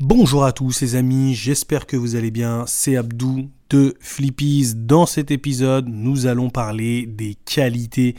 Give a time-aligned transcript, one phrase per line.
[0.00, 2.64] Bonjour à tous les amis, j'espère que vous allez bien.
[2.66, 4.74] C'est Abdou de Flippies.
[4.76, 8.14] Dans cet épisode, nous allons parler des qualités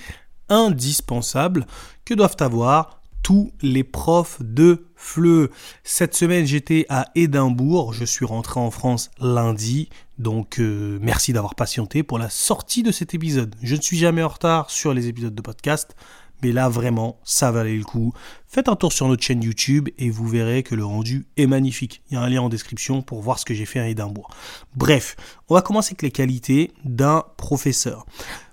[0.50, 1.68] indispensables
[2.04, 5.52] que doivent avoir tous les profs de FLE.
[5.84, 7.94] Cette semaine, j'étais à Édimbourg.
[7.94, 9.89] Je suis rentré en France lundi.
[10.18, 13.55] Donc, euh, merci d'avoir patienté pour la sortie de cet épisode.
[13.62, 15.96] Je ne suis jamais en retard sur les épisodes de podcast.
[16.44, 18.14] Mais là, vraiment, ça valait le coup.
[18.48, 22.02] Faites un tour sur notre chaîne YouTube et vous verrez que le rendu est magnifique.
[22.10, 24.30] Il y a un lien en description pour voir ce que j'ai fait à Édimbourg.
[24.76, 25.16] Bref,
[25.50, 28.05] on va commencer avec les qualités d'un professeur.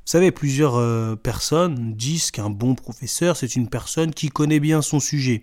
[0.04, 4.82] Vous savez, plusieurs euh, personnes disent qu'un bon professeur, c'est une personne qui connaît bien
[4.82, 5.42] son sujet.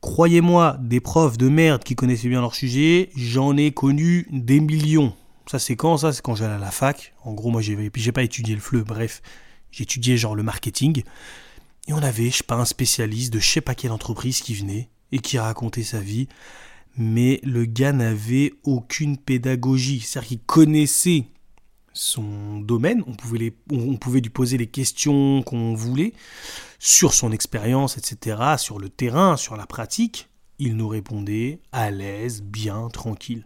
[0.00, 5.14] Croyez-moi, des profs de merde qui connaissaient bien leur sujet, j'en ai connu des millions.
[5.50, 6.12] Ça, c'est quand ça?
[6.12, 7.14] C'est quand j'allais à la fac.
[7.24, 9.22] En gros, moi, j'ai, pas étudié le fleu, bref,
[9.78, 11.02] étudié genre le marketing.
[11.88, 14.54] Et on avait, je sais pas, un spécialiste de je sais pas quelle entreprise qui
[14.54, 16.28] venait et qui racontait sa vie.
[16.98, 20.00] Mais le gars n'avait aucune pédagogie.
[20.00, 21.24] C'est-à-dire qu'il connaissait
[21.94, 26.12] son domaine, on pouvait, on pouvait lui poser les questions qu'on voulait
[26.78, 30.28] sur son expérience, etc., sur le terrain, sur la pratique.
[30.58, 33.44] Il nous répondait à l'aise, bien, tranquille.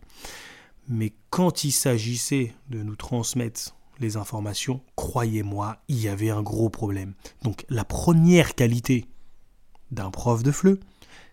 [0.89, 6.69] Mais quand il s'agissait de nous transmettre les informations, croyez-moi, il y avait un gros
[6.69, 7.15] problème.
[7.43, 9.07] Donc la première qualité
[9.91, 10.81] d'un prof de FLE,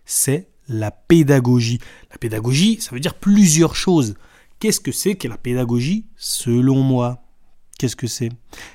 [0.04, 1.80] c'est la pédagogie.
[2.10, 4.14] La pédagogie, ça veut dire plusieurs choses.
[4.58, 7.22] Qu'est-ce que c'est que la pédagogie selon moi?
[7.78, 8.30] Qu'est-ce que c'est?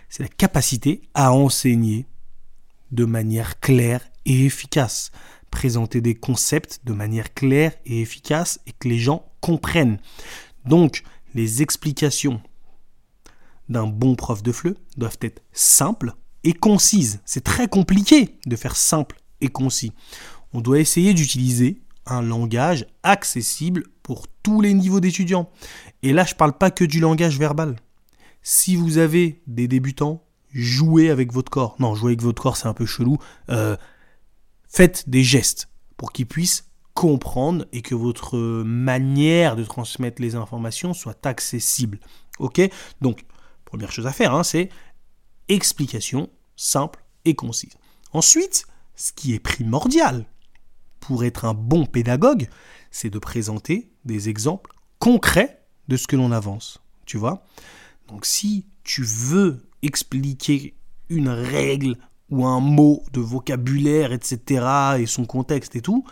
[0.09, 2.05] C'est la capacité à enseigner
[2.91, 5.11] de manière claire et efficace.
[5.51, 9.99] Présenter des concepts de manière claire et efficace et que les gens comprennent.
[10.65, 11.03] Donc,
[11.35, 12.41] les explications
[13.69, 16.13] d'un bon prof de FLE doivent être simples
[16.43, 17.19] et concises.
[17.25, 19.91] C'est très compliqué de faire simple et concis.
[20.53, 25.49] On doit essayer d'utiliser un langage accessible pour tous les niveaux d'étudiants.
[26.03, 27.77] Et là, je ne parle pas que du langage verbal.
[28.43, 31.75] Si vous avez des débutants, jouez avec votre corps.
[31.79, 33.17] Non, jouer avec votre corps, c'est un peu chelou.
[33.49, 33.75] Euh,
[34.67, 35.67] faites des gestes
[35.97, 41.99] pour qu'ils puissent comprendre et que votre manière de transmettre les informations soit accessible.
[42.39, 42.61] Ok?
[43.01, 43.25] Donc,
[43.75, 44.69] Première chose à faire, hein, c'est
[45.49, 47.73] explication simple et concise.
[48.13, 50.23] Ensuite, ce qui est primordial
[51.01, 52.47] pour être un bon pédagogue,
[52.89, 55.59] c'est de présenter des exemples concrets
[55.89, 56.79] de ce que l'on avance.
[57.05, 57.43] Tu vois
[58.07, 60.73] Donc si tu veux expliquer
[61.09, 61.97] une règle
[62.29, 66.05] ou un mot de vocabulaire, etc., et son contexte et tout,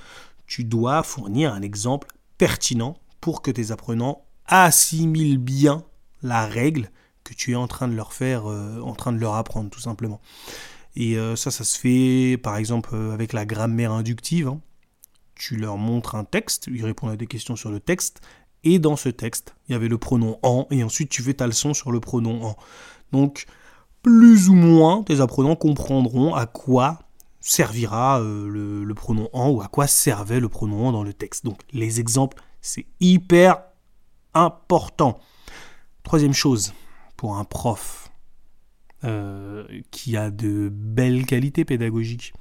[0.47, 5.85] tu dois fournir un exemple pertinent pour que tes apprenants assimilent bien
[6.23, 6.89] la règle
[7.23, 9.79] que tu es en train de leur faire, euh, en train de leur apprendre tout
[9.79, 10.21] simplement.
[10.95, 14.47] Et euh, ça, ça se fait par exemple euh, avec la grammaire inductive.
[14.47, 14.59] Hein.
[15.35, 18.21] Tu leur montres un texte, ils répondent à des questions sur le texte,
[18.63, 21.47] et dans ce texte, il y avait le pronom en, et ensuite tu fais ta
[21.47, 22.55] leçon sur le pronom en.
[23.11, 23.45] Donc,
[24.03, 26.99] plus ou moins, tes apprenants comprendront à quoi
[27.39, 31.43] servira le, le, pronom en ou à quoi servait le pronom en dans le texte.
[31.43, 33.61] Donc, les exemples, c'est hyper
[34.33, 35.19] important.
[36.03, 36.73] Troisième chose,
[37.31, 38.11] un prof
[39.03, 42.33] euh, qui a de belles qualités pédagogiques,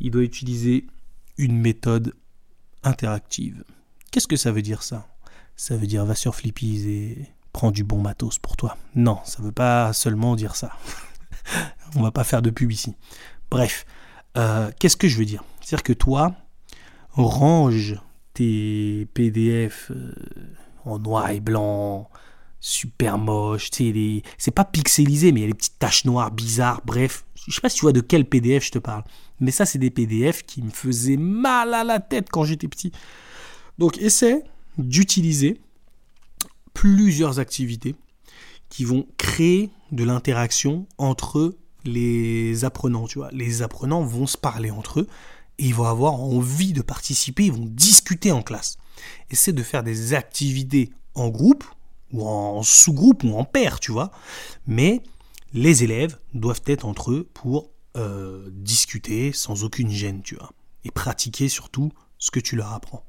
[0.00, 0.86] il doit utiliser
[1.38, 2.14] une méthode
[2.82, 3.64] interactive.
[4.10, 5.06] Qu'est-ce que ça veut dire ça?
[5.56, 8.76] Ça veut dire va sur Flippies et prends du bon matos pour toi.
[8.94, 10.72] Non, ça veut pas seulement dire ça.
[11.96, 12.94] On va pas faire de pub ici.
[13.50, 13.86] Bref,
[14.36, 15.44] euh, qu'est-ce que je veux dire?
[15.60, 16.34] C'est-à-dire que toi,
[17.12, 18.00] range
[18.34, 20.14] tes PDF euh,
[20.84, 22.10] en noir et blanc,
[22.66, 26.82] super moche, tu c'est pas pixelisé, mais il y a des petites taches noires bizarres,
[26.84, 27.24] bref.
[27.46, 29.04] Je sais pas si tu vois de quel PDF je te parle.
[29.38, 32.90] Mais ça, c'est des PDF qui me faisaient mal à la tête quand j'étais petit.
[33.78, 34.42] Donc, essaie
[34.78, 35.60] d'utiliser
[36.74, 37.94] plusieurs activités
[38.68, 43.30] qui vont créer de l'interaction entre les apprenants, tu vois.
[43.30, 45.08] Les apprenants vont se parler entre eux
[45.58, 48.76] et ils vont avoir envie de participer, ils vont discuter en classe.
[49.30, 51.64] Essaie de faire des activités en groupe
[52.12, 54.10] ou en sous-groupe ou en paire, tu vois.
[54.66, 55.02] Mais
[55.52, 60.52] les élèves doivent être entre eux pour euh, discuter sans aucune gêne, tu vois.
[60.84, 63.04] Et pratiquer surtout ce que tu leur apprends.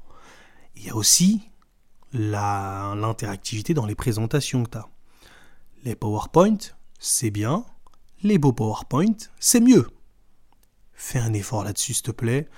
[0.76, 1.42] Il y a aussi
[2.12, 4.88] l'interactivité dans les présentations que tu as.
[5.84, 6.58] Les PowerPoint,
[6.98, 7.64] c'est bien.
[8.22, 9.88] Les beaux PowerPoint, c'est mieux.
[10.92, 12.48] Fais un effort là-dessus, s'il te plaît.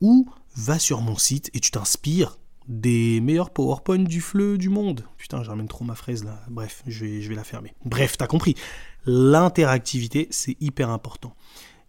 [0.00, 2.38] Ou va sur mon site et tu t'inspires
[2.68, 5.04] des meilleurs PowerPoint du fleu du monde.
[5.16, 6.40] Putain, je trop ma fraise là.
[6.50, 7.74] Bref, je vais, je vais la fermer.
[7.84, 8.54] Bref, t'as compris.
[9.06, 11.34] L'interactivité, c'est hyper important.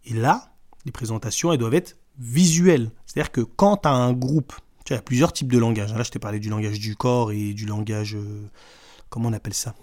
[0.06, 0.54] Et là,
[0.86, 2.92] les présentations, elles doivent être visuelles.
[3.06, 4.54] C'est-à-dire que quand tu as un groupe,
[4.86, 5.94] Tu vois, il y a plusieurs types de langage.
[5.94, 8.50] Là, je t'ai parlé du langage du corps et du langage, euh,
[9.10, 9.76] comment on appelle ça?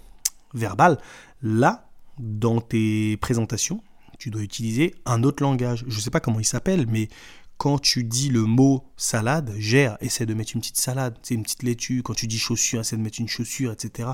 [0.54, 0.98] Verbal.
[1.42, 3.82] Là, dans tes présentations,
[4.18, 5.84] tu dois utiliser un autre langage.
[5.86, 7.08] Je ne sais pas comment il s'appelle, mais
[7.58, 11.42] quand tu dis le mot salade, gère, essaie de mettre une petite salade, c'est une
[11.42, 12.02] petite laitue.
[12.02, 14.10] Quand tu dis chaussure, essaie de mettre une chaussure, etc.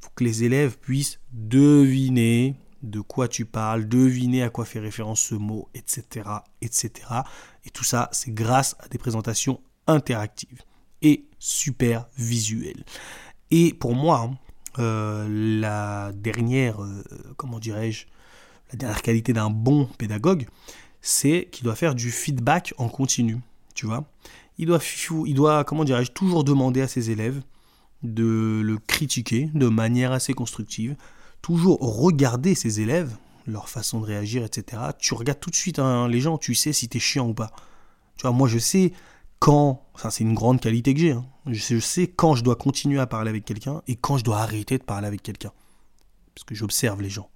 [0.00, 5.20] Faut que les élèves puissent deviner de quoi tu parles, deviner à quoi fait référence
[5.20, 6.28] ce mot, etc.
[6.62, 6.90] etc.
[7.64, 10.62] Et tout ça, c'est grâce à des présentations interactives
[11.02, 12.84] et super visuelles.
[13.50, 14.38] Et pour moi, hein,
[14.78, 15.26] euh,
[15.60, 17.02] la dernière, euh,
[17.36, 18.06] comment dirais-je,
[18.72, 20.46] la dernière qualité d'un bon pédagogue,
[21.06, 23.38] c'est qu'il doit faire du feedback en continu,
[23.76, 24.04] tu vois.
[24.58, 24.80] Il doit,
[25.24, 27.42] il doit comment dirais-je, toujours demander à ses élèves
[28.02, 30.96] de le critiquer de manière assez constructive,
[31.42, 33.16] toujours regarder ses élèves,
[33.46, 34.82] leur façon de réagir, etc.
[34.98, 37.52] Tu regardes tout de suite hein, les gens, tu sais si t'es chiant ou pas.
[38.16, 38.92] Tu vois, moi je sais
[39.38, 41.24] quand, ça c'est une grande qualité que j'ai, hein.
[41.46, 44.76] je sais quand je dois continuer à parler avec quelqu'un et quand je dois arrêter
[44.76, 45.52] de parler avec quelqu'un.
[46.34, 47.30] Parce que j'observe les gens.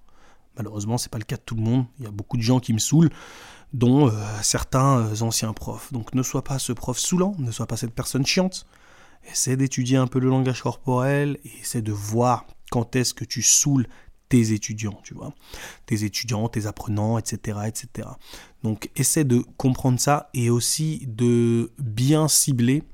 [0.56, 1.86] Malheureusement, c'est pas le cas de tout le monde.
[2.00, 3.10] Il y a beaucoup de gens qui me saoulent,
[3.72, 4.12] dont euh,
[4.42, 5.92] certains euh, anciens profs.
[5.92, 8.66] Donc ne sois pas ce prof saoulant, ne sois pas cette personne chiante.
[9.30, 13.42] Essaie d'étudier un peu le langage corporel et essaie de voir quand est-ce que tu
[13.42, 13.86] saoules
[14.28, 15.32] tes étudiants, tu vois.
[15.86, 18.08] Tes étudiants, tes apprenants, etc., etc.
[18.62, 22.84] Donc essaie de comprendre ça et aussi de bien cibler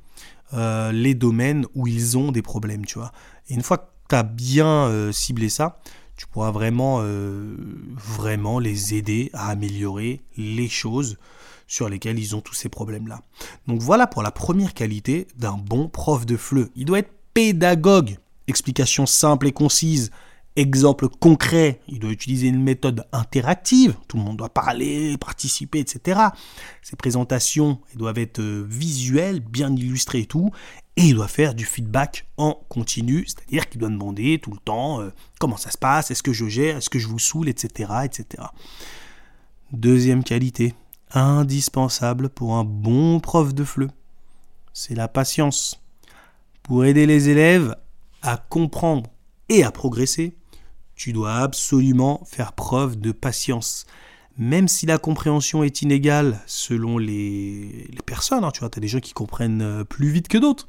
[0.55, 3.13] euh, les domaines où ils ont des problèmes, tu vois.
[3.49, 5.81] Et une fois que tu as bien ciblé ça,
[6.17, 7.57] tu pourras vraiment, euh,
[7.95, 11.19] vraiment les aider à améliorer les choses
[11.67, 13.23] sur lesquelles ils ont tous ces problèmes-là.
[13.67, 16.71] Donc voilà pour la première qualité d'un bon prof de FLE.
[16.77, 18.17] Il doit être pédagogue.
[18.47, 20.11] Explication simple et concise.
[20.55, 26.19] Exemple concret, il doit utiliser une méthode interactive, tout le monde doit parler, participer, etc.
[26.81, 30.51] Ses présentations doivent être euh, visuelles, bien illustrées et tout,
[30.97, 35.01] et il doit faire du feedback en continu, c'est-à-dire qu'il doit demander tout le temps
[35.01, 37.93] euh, comment ça se passe, est-ce que je gère, est-ce que je vous saoule, etc.,
[38.05, 38.45] etc.
[39.73, 40.75] Deuxième qualité,
[41.13, 43.91] indispensable pour un bon prof de FLE,
[44.73, 45.83] c'est la patience.
[46.63, 47.77] Pour aider les élèves
[48.23, 49.11] à comprendre
[49.49, 50.37] et à progresser,
[50.95, 53.87] tu dois absolument faire preuve de patience.
[54.39, 58.89] Même si la compréhension est inégale selon les, personnes, hein, tu vois, tu as des
[58.89, 60.69] gens qui comprennent euh, plus vite que d'autres.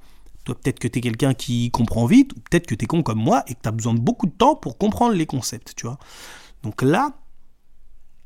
[0.54, 3.20] Peut-être que tu es quelqu'un qui comprend vite, ou peut-être que tu es con comme
[3.20, 5.86] moi et que tu as besoin de beaucoup de temps pour comprendre les concepts, tu
[5.86, 5.98] vois.
[6.64, 7.20] Donc là,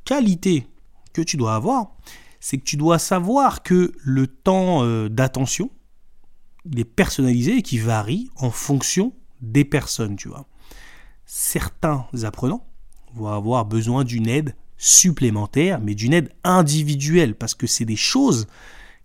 [0.06, 0.68] qualité
[1.13, 1.95] que tu dois avoir,
[2.39, 5.69] c'est que tu dois savoir que le temps euh, d'attention,
[6.65, 10.47] il est personnalisé et qui varie en fonction des personnes, tu vois
[11.33, 12.67] certains apprenants
[13.13, 18.47] vont avoir besoin d'une aide supplémentaire, mais d'une aide individuelle, parce que c'est des choses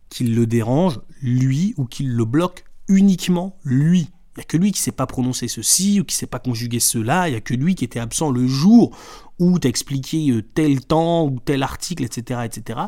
[0.09, 4.11] qui le dérangent, lui, ou qui le bloquent uniquement lui.
[4.37, 6.27] Il n'y a que lui qui ne sait pas prononcer ceci, ou qui ne sait
[6.27, 8.97] pas conjuguer cela, il n'y a que lui qui était absent le jour
[9.39, 12.81] où tu as expliqué euh, tel temps, ou tel article, etc., etc.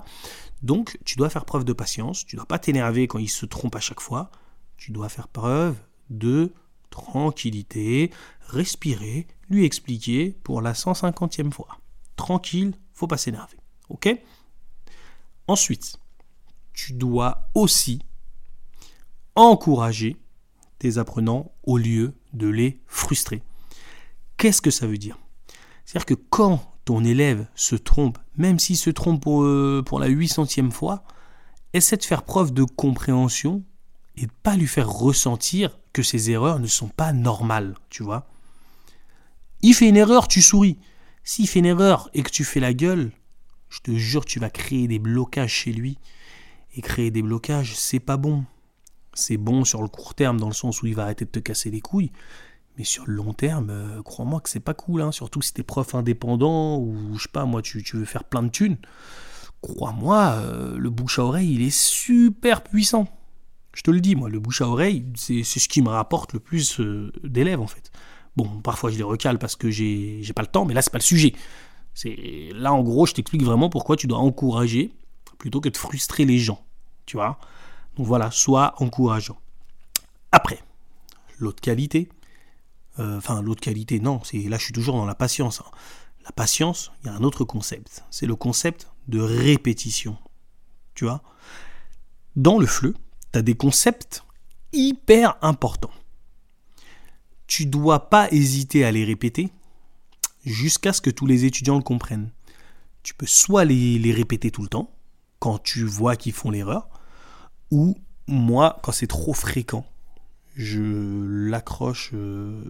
[0.63, 3.47] Donc, tu dois faire preuve de patience, tu ne dois pas t'énerver quand il se
[3.47, 4.31] trompe à chaque fois,
[4.77, 5.77] tu dois faire preuve
[6.11, 6.53] de
[6.91, 8.11] tranquillité,
[8.49, 11.79] respirer, lui expliquer pour la 150e fois.
[12.17, 13.59] Tranquille, faut pas s'énerver.
[13.89, 14.09] Ok?
[15.47, 15.99] Ensuite,
[16.73, 18.01] tu dois aussi
[19.39, 20.17] encourager
[20.79, 23.43] tes apprenants au lieu de les frustrer.
[24.37, 25.17] Qu'est-ce que ça veut dire?
[25.85, 30.71] C'est-à-dire que quand ton élève se trompe, même s'il se trompe pour, euh, la 800e
[30.71, 31.05] fois,
[31.73, 33.63] essaie de faire preuve de compréhension
[34.17, 38.27] et de pas lui faire ressentir que ses erreurs ne sont pas normales, tu vois?
[39.63, 40.79] Il fait une erreur, tu souris.
[41.23, 43.13] S'il fait une erreur et que tu fais la gueule,
[43.69, 45.99] je te jure, tu vas créer des blocages chez lui.
[46.75, 48.45] Et créer des blocages, c'est pas bon.
[49.19, 51.41] C'est bon sur le court terme, dans le sens où il va arrêter de te
[51.41, 52.13] casser les couilles.
[52.77, 55.11] Mais sur le long terme, euh, crois-moi que c'est pas cool, hein.
[55.11, 58.49] surtout si t'es prof indépendant ou je sais pas, moi, tu, veux faire plein de
[58.49, 58.77] thunes.
[59.61, 63.09] Crois-moi, euh, le bouche à oreille, il est super puissant.
[63.75, 66.39] Je te le dis, moi, le bouche à oreille, c'est ce qui me rapporte le
[66.39, 67.91] plus euh, d'élèves, en fait.
[68.37, 70.99] Bon, parfois je les recale parce que j'ai pas le temps, mais là, c'est pas
[70.99, 71.35] le sujet.
[71.93, 74.93] C'est Là, en gros, je t'explique vraiment pourquoi tu dois encourager
[75.39, 76.65] plutôt que de frustrer les gens.
[77.05, 77.41] Tu vois
[77.99, 79.39] Donc voilà, sois encourageant.
[80.33, 80.63] Après,
[81.39, 82.09] l'autre qualité,
[82.99, 85.61] euh, enfin, l'autre qualité, non, c'est là, je suis toujours dans la patience.
[85.61, 85.71] Hein.
[86.25, 88.05] La patience, il y a un autre concept.
[88.11, 90.17] C'est le concept de répétition.
[90.95, 91.23] Tu vois?
[92.37, 92.95] Dans le fleu,
[93.33, 94.25] tu as des concepts
[94.73, 95.91] hyper importants.
[97.47, 99.51] Tu dois pas hésiter à les répéter
[100.45, 102.31] jusqu'à ce que tous les étudiants le comprennent.
[103.03, 104.95] Tu peux soit les, répéter tout le temps,
[105.39, 106.89] quand tu vois qu'ils font l'erreur,
[107.71, 107.97] ou
[108.27, 109.87] moi, quand c'est trop fréquent,
[110.55, 110.81] je
[111.49, 112.63] l'accroche euh,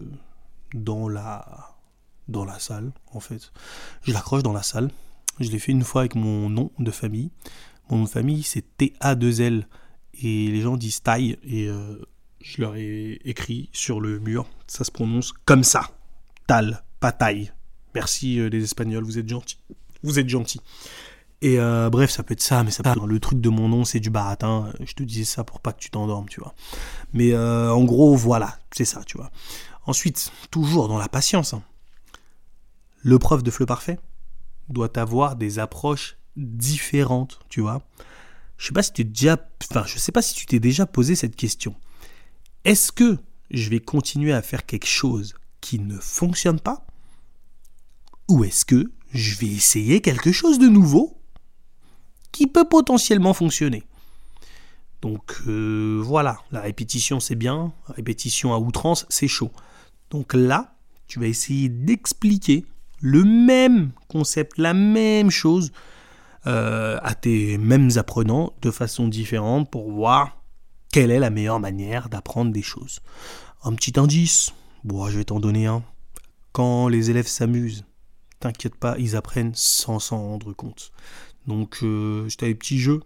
[0.73, 1.75] dans la
[2.27, 3.51] dans la salle, en fait.
[4.03, 4.91] Je l'accroche dans la salle.
[5.39, 7.31] Je l'ai fait une fois avec mon nom de famille.
[7.89, 9.67] Mon nom de famille, c'est T-A-2-L.
[10.21, 11.37] Et les gens disent taille.
[11.43, 11.97] Et euh,
[12.41, 14.47] je leur ai écrit sur le mur.
[14.67, 15.89] Ça se prononce comme ça.
[16.45, 17.51] Tal, pas taille.
[17.95, 19.57] Merci euh, les Espagnols, vous êtes gentils.
[20.03, 20.61] Vous êtes gentils.
[21.41, 23.69] Et euh, bref, ça peut être ça, mais ça peut être le truc de mon
[23.69, 24.73] nom, c'est du baratin.
[24.83, 26.53] Je te disais ça pour pas que tu t'endormes, tu vois.
[27.13, 29.31] Mais euh, en gros, voilà, c'est ça, tu vois.
[29.85, 31.63] Ensuite, toujours dans la patience, hein.
[33.01, 33.99] le prof de fleu parfait
[34.67, 37.81] doit avoir des approches différentes, tu vois.
[38.57, 39.37] Je sais pas si tu déjà,
[39.71, 41.73] enfin, je sais pas si tu t'es déjà posé cette question.
[42.65, 43.17] Est-ce que
[43.49, 46.85] je vais continuer à faire quelque chose qui ne fonctionne pas,
[48.27, 51.18] ou est-ce que je vais essayer quelque chose de nouveau?
[52.31, 53.83] Qui peut potentiellement fonctionner.
[55.01, 59.51] Donc euh, voilà, la répétition c'est bien, la répétition à outrance c'est chaud.
[60.09, 60.75] Donc là,
[61.07, 62.65] tu vas essayer d'expliquer
[63.01, 65.71] le même concept, la même chose
[66.47, 70.37] euh, à tes mêmes apprenants de façon différente pour voir
[70.91, 72.99] quelle est la meilleure manière d'apprendre des choses.
[73.63, 74.51] Un petit indice,
[74.83, 75.83] bon, je vais t'en donner un.
[76.51, 77.85] Quand les élèves s'amusent,
[78.39, 80.91] t'inquiète pas, ils apprennent sans s'en rendre compte.
[81.49, 83.01] Donc, euh, je des petits jeux,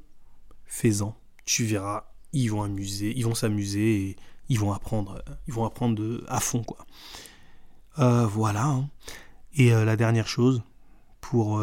[0.66, 1.16] fais-en.
[1.46, 4.16] Tu verras, ils vont amuser, ils vont s'amuser et
[4.50, 6.86] ils vont apprendre, euh, ils vont apprendre à fond, quoi.
[8.00, 8.66] Euh, voilà.
[8.66, 8.90] Hein.
[9.54, 10.62] Et la dernière chose,
[11.22, 11.62] pour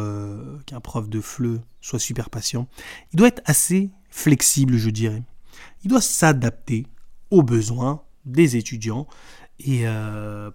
[0.65, 2.67] qu'un prof de FLE soit super patient,
[3.11, 5.23] il doit être assez flexible, je dirais.
[5.83, 6.87] Il doit s'adapter
[7.31, 9.07] aux besoins des étudiants
[9.59, 9.83] et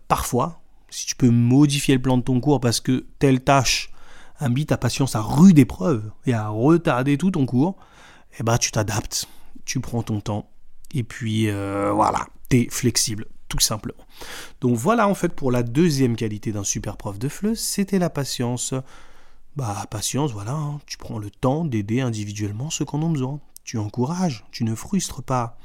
[0.09, 3.91] parfois, si tu peux modifier le plan de ton cours parce que telle tâche
[4.41, 7.77] invite ta patience à rude épreuve et à retarder tout ton cours,
[8.39, 9.27] eh ben tu t'adaptes,
[9.65, 10.51] tu prends ton temps
[10.93, 14.05] et puis euh, voilà, t'es flexible tout simplement.
[14.61, 18.11] Donc voilà en fait pour la deuxième qualité d'un super prof de FLE, c'était la
[18.11, 18.75] patience.
[19.57, 20.81] Bah patience, voilà, hein.
[20.87, 23.41] tu prends le temps d'aider individuellement ceux qui en ont besoin.
[23.65, 25.59] Tu encourages, tu ne frustres pas.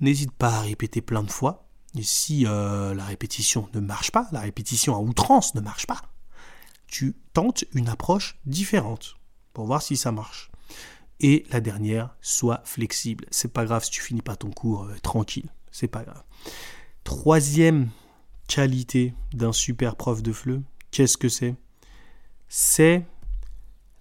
[0.00, 1.66] N'hésite pas à répéter plein de fois.
[1.98, 6.02] Et si euh, la répétition ne marche pas, la répétition à outrance ne marche pas,
[6.92, 9.16] tu tentes une approche différente
[9.54, 10.50] pour voir si ça marche.
[11.20, 13.24] Et la dernière, sois flexible.
[13.30, 15.48] C'est pas grave si tu finis pas ton cours euh, tranquille.
[15.70, 16.22] C'est pas grave.
[17.02, 17.88] Troisième
[18.46, 21.54] qualité d'un super prof de FLE, qu'est-ce que c'est?
[22.48, 23.06] C'est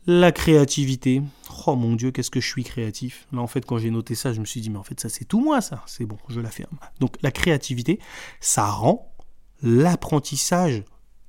[0.06, 1.22] la créativité.
[1.68, 3.26] Oh mon dieu, qu'est-ce que je suis créatif.
[3.32, 5.08] Là, en fait, quand j'ai noté ça, je me suis dit, mais en fait, ça,
[5.08, 5.82] c'est tout moi, ça.
[5.88, 6.78] C'est bon, je l'affirme.
[7.00, 8.00] Donc, la créativité,
[8.42, 9.16] ça rend
[9.62, 10.84] l'apprentissage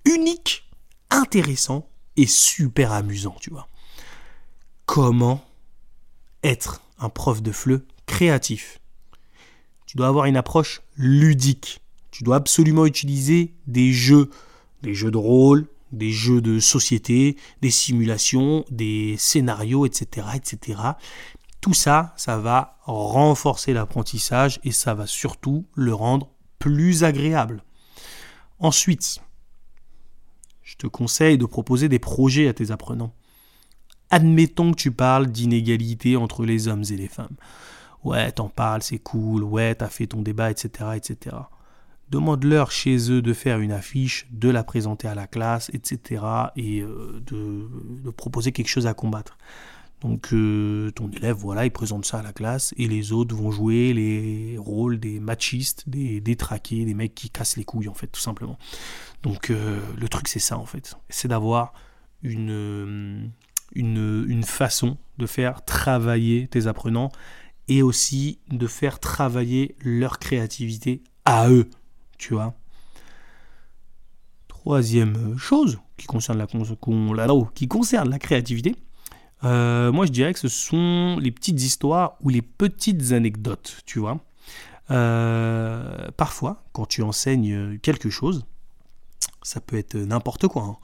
[0.04, 0.71] unique
[1.12, 3.68] intéressant et super amusant, tu vois.
[4.86, 5.44] Comment
[6.42, 8.80] être un prof de FLE créatif?
[9.86, 11.80] Tu dois avoir une approche ludique.
[12.10, 14.30] Tu dois absolument utiliser des jeux,
[14.82, 20.80] des jeux de rôle, des jeux de société, des simulations, des scénarios, etc., etc.
[21.60, 26.28] Tout ça, ça va renforcer l'apprentissage et ça va surtout le rendre
[26.58, 27.62] plus agréable.
[28.58, 29.20] Ensuite,
[30.72, 33.12] je te conseille de proposer des projets à tes apprenants.
[34.08, 37.36] Admettons que tu parles d'inégalité entre les hommes et les femmes.
[38.04, 41.36] Ouais, t'en parles, c'est cool, ouais, t'as fait ton débat, etc., etc.
[42.08, 46.24] Demande-leur chez eux de faire une affiche, de la présenter à la classe, etc.,
[46.56, 49.36] et euh, de, proposer quelque chose à combattre.
[50.02, 53.52] Donc euh, ton élève, voilà, il présente ça à la classe et les autres vont
[53.52, 58.08] jouer les rôles des machistes, des détraqués, des mecs qui cassent les couilles en fait,
[58.08, 58.58] tout simplement.
[59.22, 61.72] Donc euh, le truc c'est ça en fait, c'est d'avoir
[62.22, 63.28] une, euh,
[63.76, 67.12] une, façon de faire travailler tes apprenants
[67.68, 71.70] et aussi de faire travailler leur créativité à eux,
[72.18, 72.54] tu vois.
[74.48, 76.48] Troisième chose qui concerne la,
[77.54, 78.74] qui concerne la créativité,
[79.44, 83.98] euh, moi je dirais que ce sont les petites histoires ou les petites anecdotes, tu
[83.98, 84.18] vois.
[84.88, 88.44] parfois, quand tu enseignes quelque chose,
[89.42, 90.62] ça peut être n'importe quoi.
[90.62, 90.76] Hein.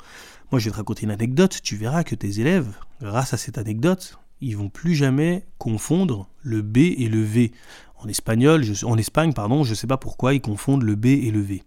[0.50, 1.60] Moi, je vais te raconter une anecdote.
[1.62, 2.72] Tu verras que tes élèves,
[3.02, 7.52] grâce à cette anecdote, ils vont plus jamais confondre le B et le V.
[7.98, 11.30] En espagnol, en Espagne, pardon, je ne sais pas pourquoi ils confondent le B et
[11.30, 11.64] le V.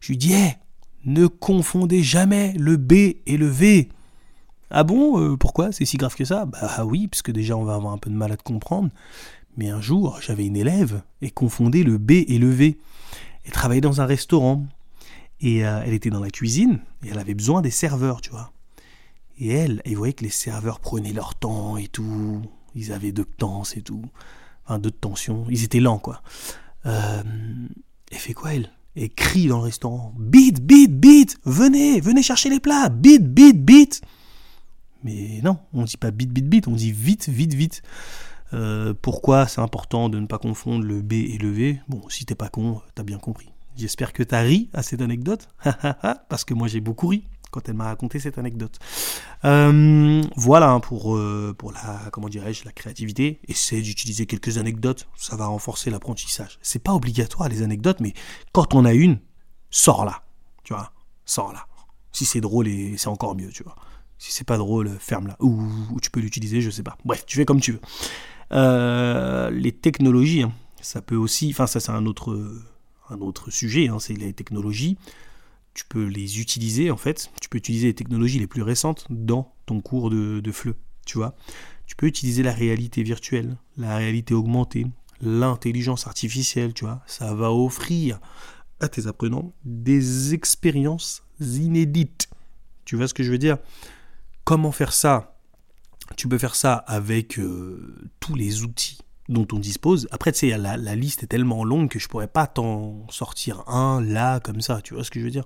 [0.00, 0.56] Je lui dis, hé,
[1.04, 2.92] ne confondez jamais le B
[3.26, 3.88] et le V.
[4.70, 5.72] Ah bon, euh, pourquoi?
[5.72, 6.44] C'est si grave que ça?
[6.44, 8.90] Bah oui, parce que déjà on va avoir un peu de mal à te comprendre.
[9.56, 12.78] Mais un jour, j'avais une élève et confondait le B et le V.
[13.44, 14.66] Elle travaillait dans un restaurant.
[15.40, 18.50] Et euh, elle était dans la cuisine et elle avait besoin des serveurs, tu vois.
[19.38, 22.42] Et elle, elle voyait que les serveurs prenaient leur temps et tout.
[22.74, 24.02] Ils avaient de temps et tout.
[24.64, 26.22] enfin deux de tension, ils étaient lents quoi.
[26.86, 27.22] Euh,
[28.10, 28.70] elle fait quoi elle?
[28.96, 33.64] Elle crie dans le restaurant, bite, bite, bite, venez, venez chercher les plats, bite, bite,
[33.64, 34.02] bite.
[35.04, 37.82] Mais non, on dit pas bite, bite, bite, on dit vite, vite, vite.
[38.54, 41.80] Euh, pourquoi c'est important de ne pas confondre le B et le V?
[41.88, 43.50] Bon, si t'es pas con, t'as bien compris.
[43.76, 45.48] J'espère que t'as ri à cette anecdote,
[46.28, 48.78] parce que moi j'ai beaucoup ri quand elle m'a raconté cette anecdote.
[49.44, 52.10] Euh, voilà hein, pour, euh, pour la
[52.74, 53.40] créativité.
[53.48, 56.58] Essaie d'utiliser quelques anecdotes, ça va renforcer l'apprentissage.
[56.60, 58.14] C'est pas obligatoire les anecdotes, mais
[58.52, 59.20] quand on a une,
[59.70, 60.22] sors-la,
[60.64, 60.92] tu vois,
[61.24, 61.66] sors-la.
[62.12, 63.76] Si c'est drôle, c'est encore mieux, tu vois.
[64.18, 65.36] Si c'est pas drôle, ferme-la.
[65.40, 65.70] Ou,
[66.02, 66.96] tu peux l'utiliser, je sais pas.
[67.04, 67.80] Bref, tu fais comme tu veux.
[68.52, 72.40] Euh, les technologies, hein, ça peut aussi, enfin ça c'est un autre,
[73.10, 74.96] un autre sujet, hein, c'est les technologies.
[75.74, 79.54] Tu peux les utiliser en fait, tu peux utiliser les technologies les plus récentes dans
[79.66, 80.74] ton cours de, de FLE,
[81.06, 81.36] tu vois.
[81.86, 84.86] Tu peux utiliser la réalité virtuelle, la réalité augmentée,
[85.20, 87.02] l'intelligence artificielle, tu vois.
[87.06, 88.20] Ça va offrir
[88.80, 92.28] à tes apprenants des expériences inédites.
[92.84, 93.58] Tu vois ce que je veux dire?
[94.48, 95.34] Comment faire ça
[96.16, 98.96] tu peux faire ça avec euh, tous les outils
[99.28, 100.08] dont on dispose.
[100.10, 104.00] Après, tu sais, la, liste est tellement longue que je pourrais pas t'en sortir un
[104.00, 105.44] là, comme ça, tu vois ce que je veux dire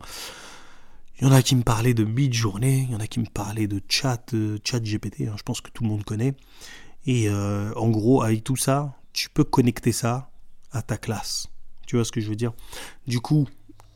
[1.19, 3.27] Il y en a qui me parlaient de mid-journée, il y en a qui me
[3.27, 6.35] parlaient de chat, euh, chat GPT, hein, je pense que tout le monde connaît.
[7.05, 10.31] Et euh, en gros, avec tout ça, tu peux connecter ça
[10.71, 11.49] à ta classe.
[11.89, 12.53] Tu vois ce que je veux dire?
[13.09, 13.49] Du coup,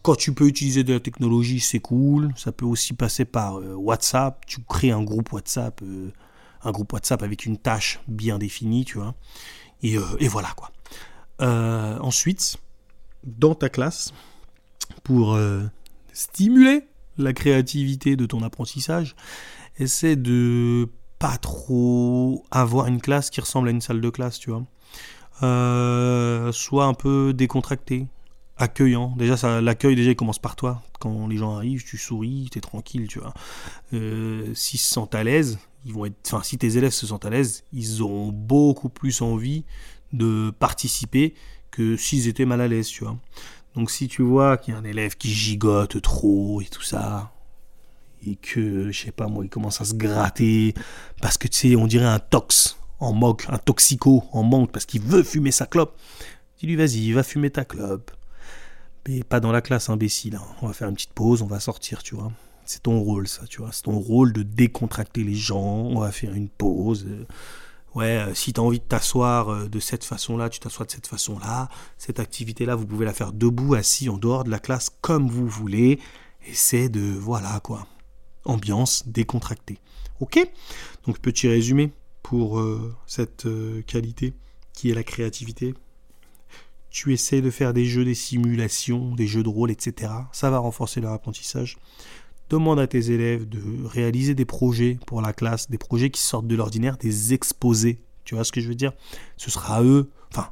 [0.07, 2.33] quand tu peux utiliser de la technologie, c'est cool.
[2.37, 4.47] Ça peut aussi passer par WhatsApp.
[4.47, 5.83] Tu crées un groupe WhatsApp
[6.67, 9.15] un groupe WhatsApp avec une tâche bien définie, tu vois.
[9.83, 10.71] Et, euh, voilà quoi.
[11.43, 12.57] Euh, ensuite,
[13.25, 14.13] dans ta classe,
[15.05, 15.63] pour euh,
[16.13, 16.85] stimuler
[17.19, 19.15] la créativité de ton apprentissage,
[19.79, 24.51] essaie de pas trop avoir une classe qui ressemble à une salle de classe, tu
[24.51, 24.65] vois.
[26.53, 28.07] soit un peu décontracté,
[28.57, 29.15] accueillant.
[29.17, 30.83] Déjà, ça, l'accueil, déjà, il commence par toi.
[30.99, 33.35] Quand les gens arrivent, tu souris, tu es tranquille, tu vois.
[34.55, 37.31] S'ils se sentent à l'aise, ils vont être, enfin, si tes élèves se sentent à
[37.31, 39.65] l'aise, ils auront beaucoup plus envie
[40.13, 41.35] de participer
[41.71, 43.17] que s'ils étaient mal à l'aise, tu vois.
[43.75, 47.33] Donc si tu vois qu'il y a un élève qui gigote trop et tout ça,
[48.27, 50.75] et que, je sais pas moi, il commence à se gratter,
[51.21, 54.87] parce que tu sais, on dirait un tox en moque, un toxico en manque, parce
[54.87, 55.97] qu'il veut fumer sa clope,
[56.59, 58.11] dis-lui vas-y, va fumer ta clope.
[59.09, 60.37] Mais pas dans la classe, imbécile.
[60.37, 60.47] Hein.
[60.63, 62.33] On va faire une petite pause, on va sortir, tu vois.
[62.65, 63.71] C'est ton rôle, ça, tu vois.
[63.73, 65.63] C'est ton rôle de décontracter les gens.
[65.63, 67.07] On va faire une pause.
[67.95, 70.91] Ouais, euh, si tu as envie de t'asseoir euh, de cette façon-là, tu t'assois de
[70.91, 71.69] cette façon-là.
[71.97, 75.47] Cette activité-là, vous pouvez la faire debout, assis, en dehors de la classe, comme vous
[75.47, 76.01] voulez.
[76.47, 77.87] Et c'est de, voilà, quoi.
[78.45, 79.79] Ambiance décontractée.
[80.21, 80.39] Ok?
[81.07, 81.93] Donc, petit résumé
[82.23, 83.47] pour euh, cette
[83.87, 84.35] qualité
[84.73, 85.75] qui est la créativité.
[86.91, 90.13] Tu essaies de faire des jeux, des simulations, des jeux de rôle, etc.
[90.33, 91.77] Ça va renforcer leur apprentissage
[92.49, 96.47] demande à tes élèves de réaliser des projets pour la classe, des projets qui sortent
[96.47, 98.03] de l'ordinaire, des exposés.
[98.25, 98.93] Tu vois ce que je veux dire?
[99.37, 100.51] Ce sera à eux, enfin,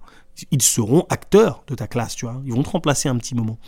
[0.51, 2.41] ils seront acteurs de ta classe, tu vois.
[2.45, 3.59] Ils vont te remplacer un petit moment.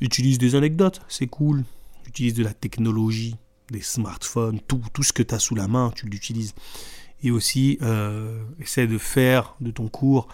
[0.00, 1.64] Utilise des anecdotes, c'est cool.
[2.06, 3.36] Utilise de la technologie,
[3.70, 6.54] des smartphones, tout, tout ce que tu as sous la main, tu l'utilises.
[7.22, 10.26] Et aussi, euh, essaie de faire de ton cours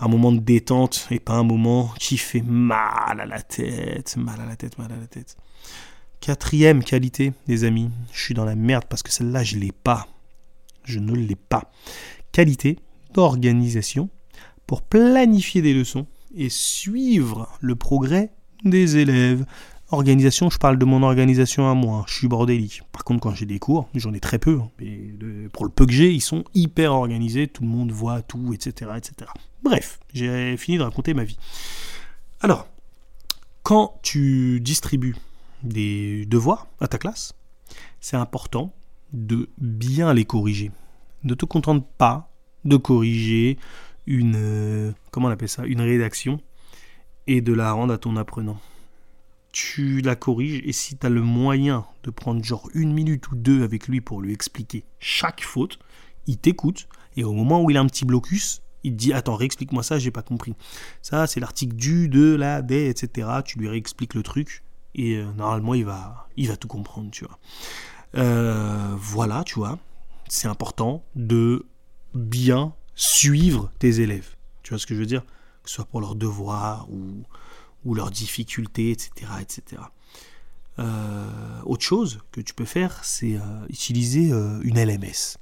[0.00, 4.40] un moment de détente et pas un moment qui fait mal à la tête, mal
[4.40, 5.36] à la tête, mal à la tête.
[6.20, 9.72] Quatrième qualité, les amis, je suis dans la merde parce que celle-là, je ne l'ai
[9.72, 10.08] pas.
[10.84, 11.70] Je ne l'ai pas.
[12.32, 12.78] Qualité
[13.12, 14.08] d'organisation
[14.66, 18.32] pour planifier des leçons et suivre le progrès
[18.64, 19.44] des élèves.
[19.92, 22.82] Organisation, je parle de mon organisation à moi, je suis bordélique.
[22.92, 25.84] Par contre, quand j'ai des cours, j'en ai très peu, hein, mais pour le peu
[25.84, 28.92] que j'ai, ils sont hyper organisés, tout le monde voit tout, etc.
[28.96, 29.30] etc.
[29.64, 31.38] Bref, j'ai fini de raconter ma vie.
[32.40, 32.68] Alors,
[33.64, 35.16] quand tu distribues
[35.64, 37.34] des devoirs à ta classe,
[38.00, 38.72] c'est important
[39.12, 40.70] de bien les corriger.
[41.24, 42.30] Ne te contente pas
[42.64, 43.58] de corriger
[44.06, 46.40] une euh, comment on appelle ça, une rédaction
[47.26, 48.58] et de la rendre à ton apprenant.
[49.52, 53.36] Tu la corriges et si tu as le moyen de prendre genre une minute ou
[53.36, 55.78] deux avec lui pour lui expliquer chaque faute,
[56.26, 59.34] il t'écoute et au moment où il a un petit blocus, il te dit attends
[59.34, 60.54] réexplique-moi ça, j'ai pas compris.
[61.02, 63.28] Ça c'est l'article du, de, la, des, etc.
[63.44, 64.62] Tu lui réexpliques le truc
[64.94, 67.38] et euh, normalement il va, il va tout comprendre, tu vois.
[68.16, 69.78] Euh, voilà, tu vois,
[70.28, 71.66] c'est important de
[72.14, 74.36] bien suivre tes élèves.
[74.62, 75.24] Tu vois ce que je veux dire?
[75.62, 77.24] Que ce soit pour leurs devoirs ou,
[77.84, 79.32] ou leurs difficultés, etc.
[79.40, 79.82] etc.
[80.78, 83.38] Euh, autre chose que tu peux faire, c'est
[83.68, 84.30] utiliser
[84.62, 85.38] une LMS.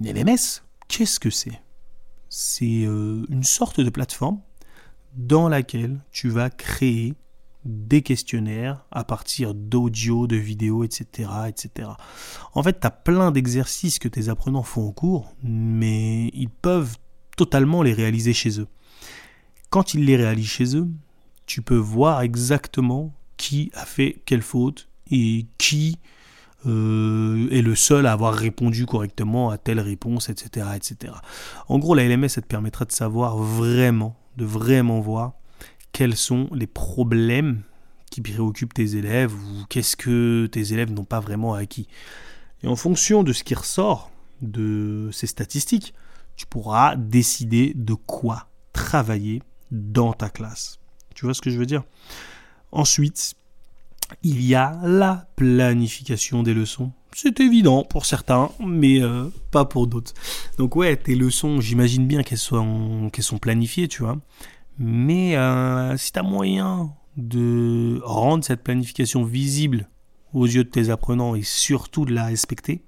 [0.00, 1.60] Une LMS, qu'est-ce que c'est?
[2.28, 4.40] C'est euh, une sorte de plateforme
[5.14, 7.14] dans laquelle tu vas créer
[7.64, 11.90] des questionnaires à partir d'audio, de vidéos, etc., etc.
[12.54, 16.96] En fait, tu as plein d'exercices que tes apprenants font en cours, mais ils peuvent
[17.36, 18.68] totalement les réaliser chez eux.
[19.70, 20.88] Quand ils les réalisent chez eux,
[21.46, 25.98] tu peux voir exactement qui a fait quelle faute et qui
[26.66, 31.14] euh, est le seul à avoir répondu correctement à telle réponse, etc., etc.
[31.68, 35.32] En gros, la LMS, ça te permettra de savoir vraiment, de vraiment voir
[35.90, 37.62] quels sont les problèmes
[38.10, 41.88] qui préoccupent tes élèves ou qu'est-ce que tes élèves n'ont pas vraiment acquis.
[42.62, 45.94] Et en fonction de ce qui ressort de ces statistiques,
[46.36, 50.78] tu pourras décider de quoi travailler dans ta classe.
[51.22, 51.84] Tu vois ce que je veux dire?
[52.72, 53.36] Ensuite,
[54.24, 56.90] il y a la planification des leçons.
[57.14, 60.14] C'est évident pour certains, mais euh, pas pour d'autres.
[60.58, 63.08] Donc ouais, tes leçons, j'imagine bien qu'elles sont,
[63.40, 64.18] planifiées, tu vois.
[64.80, 69.88] Mais euh, si tu as moyen de rendre cette planification visible
[70.32, 72.82] aux yeux de tes apprenants et surtout de la respecter,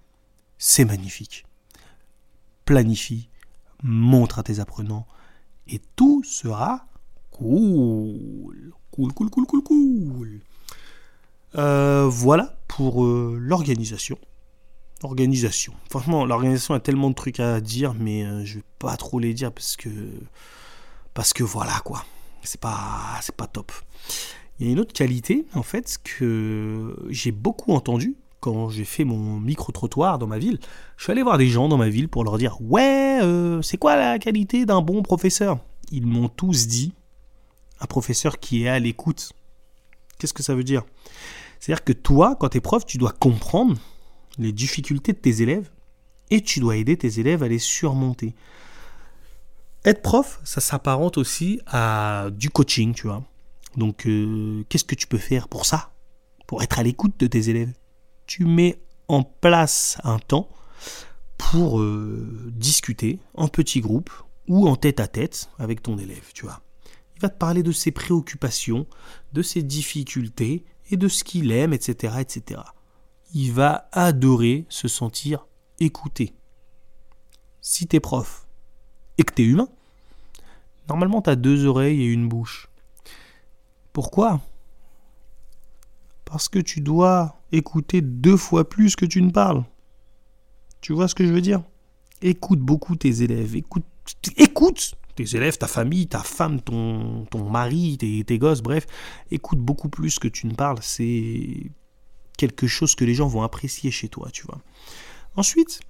[0.58, 1.44] c'est magnifique.
[2.64, 3.28] Planifie,
[3.84, 5.06] montre à tes apprenants
[5.68, 6.88] et tout sera
[7.34, 8.72] cool.
[8.90, 10.40] Cool, cool, cool, cool.
[11.56, 14.18] Euh, voilà pour euh, l'organisation.
[15.02, 15.74] Organisation.
[15.90, 19.52] Franchement, l'organisation a tellement de trucs à dire, mais je vais pas trop les dire
[19.52, 19.90] parce que
[21.12, 22.04] parce que voilà quoi,
[22.42, 23.72] c'est pas c'est pas top.
[24.58, 29.04] Il y a une autre qualité en fait que j'ai beaucoup entendu quand j'ai fait
[29.04, 30.58] mon micro trottoir dans ma ville.
[30.96, 33.76] Je suis allé voir des gens dans ma ville pour leur dire ouais euh, c'est
[33.76, 35.58] quoi la qualité d'un bon professeur?
[35.90, 36.92] Ils m'ont tous dit
[37.80, 39.32] un professeur qui est à l'écoute.
[40.18, 40.84] Qu'est-ce que ça veut dire?
[41.60, 43.76] C'est-à-dire que toi, quand tu es prof, tu dois comprendre
[44.38, 45.70] les difficultés de tes élèves
[46.30, 48.34] et tu dois aider tes élèves à les surmonter.
[49.84, 53.22] Être prof, ça s'apparente aussi à du coaching, tu vois.
[53.76, 55.92] Donc, euh, qu'est-ce que tu peux faire pour ça?
[56.46, 57.72] Pour être à l'écoute de tes élèves
[58.26, 60.48] Tu mets en place un temps
[61.36, 64.10] pour euh, discuter en petit groupe
[64.48, 66.63] ou en tête à tête avec ton élève, tu vois.
[67.24, 68.86] Va parler de ses préoccupations,
[69.32, 72.60] de ses difficultés et de ce qu'il aime, etc., etc.
[73.32, 75.46] Il va adorer se sentir
[75.80, 76.34] écouté.
[77.62, 78.46] Si t'es prof,
[79.16, 79.70] et que tu es humain,
[80.86, 82.68] normalement tu as deux oreilles et une bouche.
[83.94, 84.42] Pourquoi?
[86.26, 89.64] Parce que tu dois écouter deux fois plus que tu ne parles.
[90.82, 91.62] Tu vois ce que je veux dire?
[92.20, 93.86] Écoute beaucoup tes élèves, écoute
[95.14, 98.86] tes élèves, ta famille, ta femme, ton, mari, tes, tes gosses, bref,
[99.30, 100.78] écoute beaucoup plus que tu ne parles.
[100.82, 101.70] C'est
[102.36, 104.60] quelque chose que les gens vont apprécier chez toi, tu vois.
[105.36, 105.80] Ensuite,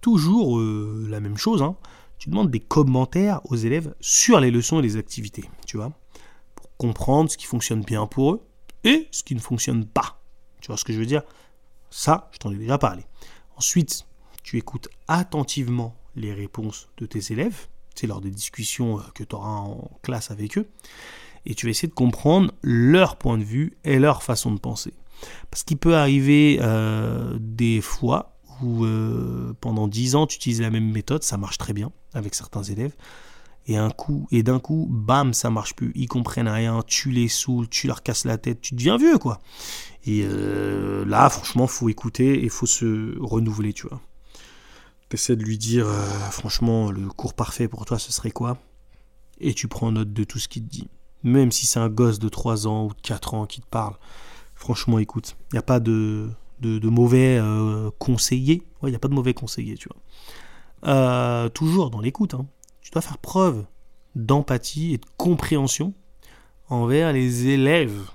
[0.00, 1.76] toujours euh, la même chose, hein,
[2.18, 5.92] tu demandes des commentaires aux élèves sur les leçons et les activités, tu vois,
[6.54, 8.46] pour comprendre ce qui fonctionne bien pour eux
[8.84, 10.20] et ce qui ne fonctionne pas.
[10.60, 11.22] Tu vois ce que je veux dire?
[11.90, 13.04] Ça, je t'en ai déjà parlé.
[13.56, 14.06] Ensuite,
[14.42, 19.34] tu écoutes attentivement les réponses de tes élèves, c'est lors des discussions euh, que tu
[19.34, 20.68] auras en classe avec eux,
[21.46, 24.94] et tu vas essayer de comprendre leur point de vue et leur façon de penser.
[25.50, 30.70] Parce qu'il peut arriver euh, des fois où euh, pendant 10 ans tu utilises la
[30.70, 32.94] même méthode, ça marche très bien avec certains élèves,
[33.66, 37.28] et un coup, et d'un coup, bam, ça marche plus, ils comprennent rien, tu les
[37.28, 39.40] saoules, tu leur casses la tête, tu deviens vieux quoi.
[40.06, 40.26] Et
[41.06, 44.00] là, franchement, faut écouter et faut se renouveler, tu vois.
[45.08, 48.58] T'essaies de lui dire, euh, franchement, le cours parfait pour toi, ce serait quoi?
[49.40, 50.88] Et tu prends note de tout ce qu'il te dit.
[51.22, 53.94] Même si c'est un gosse de 3 ans ou de 4 ans qui te parle,
[54.54, 55.36] franchement, écoute.
[55.50, 56.30] Il n'y a pas de,
[56.62, 58.62] mauvais euh, conseillers.
[58.82, 60.92] Il n'y a pas de mauvais conseillers, tu vois.
[60.92, 62.34] Euh, toujours dans l'écoute.
[62.34, 62.46] Hein.
[62.82, 63.64] Tu dois faire preuve
[64.14, 65.94] d'empathie et de compréhension
[66.68, 68.10] envers les élèves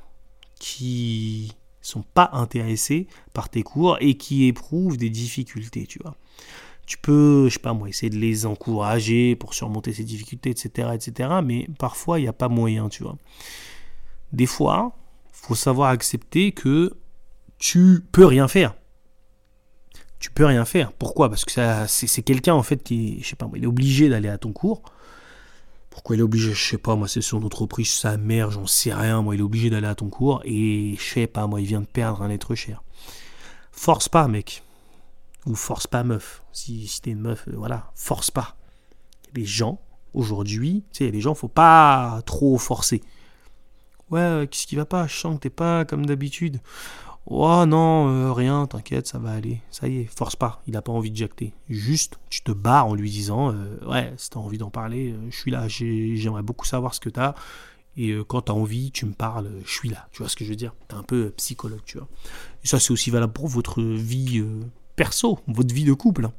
[0.60, 6.16] qui sont pas intéressés par tes cours et qui éprouvent des difficultés, tu vois.
[6.86, 10.90] Tu peux, je sais pas moi, essayer de les encourager pour surmonter ces difficultés, etc.,
[10.94, 11.30] etc.
[11.44, 13.18] Mais parfois, il n'y a pas moyen, tu vois.
[14.34, 14.96] Des fois,
[15.32, 16.98] faut savoir accepter que
[17.58, 18.76] tu peux rien faire.
[20.20, 20.92] Tu peux rien faire.
[20.92, 21.30] Pourquoi?
[21.30, 21.52] Parce que
[21.88, 24.82] c'est quelqu'un en fait qui, je sais pas, il est obligé d'aller à ton cours.
[25.90, 26.54] Pourquoi il est obligé?
[26.54, 29.22] Je sais pas, moi c'est son entreprise, sa mère, j'en sais rien.
[29.22, 31.82] Moi il est obligé d'aller à ton cours et je sais pas, moi il vient
[31.82, 32.84] de perdre un être cher.
[33.72, 34.64] Force pas, mec.
[35.46, 36.44] Ou force pas, meuf.
[36.52, 38.56] Si, t'es une meuf, euh, voilà, force pas.
[39.36, 39.82] Les gens,
[40.14, 43.02] aujourd'hui, tu sais, les gens, faut pas trop forcer.
[44.10, 45.08] Ouais, qu'est-ce qui va pas?
[45.08, 46.62] Je sens que t'es pas comme d'habitude.
[47.26, 49.62] Oh non, euh, rien, t'inquiète, ça va aller.
[49.72, 51.54] Ça y est, force pas, il n'a pas envie de jacter.
[51.70, 55.30] Juste, tu te barres en lui disant euh, Ouais, si t'as envie d'en parler, euh,
[55.30, 57.34] je suis là, j'aimerais beaucoup savoir ce que t'as.
[57.96, 60.08] Et quand t'as envie, tu me parles, je suis là.
[60.12, 60.74] Tu vois ce que je veux dire?
[60.88, 62.08] T'es un peu psychologue, tu vois.
[62.64, 64.44] Et ça, c'est aussi valable pour votre vie
[64.96, 66.26] perso, votre vie de couple.
[66.26, 66.34] Hein.